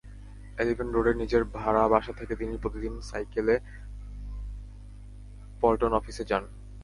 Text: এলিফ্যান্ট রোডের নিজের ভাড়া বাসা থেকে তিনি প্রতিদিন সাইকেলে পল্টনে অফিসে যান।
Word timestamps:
এলিফ্যান্ট 0.57 0.91
রোডের 0.93 1.15
নিজের 1.15 1.43
ভাড়া 1.53 1.83
বাসা 1.87 2.13
থেকে 2.13 2.33
তিনি 2.35 2.53
প্রতিদিন 2.57 2.93
সাইকেলে 3.01 3.55
পল্টনে 5.61 5.95
অফিসে 5.95 6.23
যান। 6.23 6.43